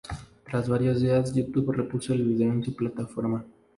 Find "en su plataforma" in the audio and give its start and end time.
2.51-3.45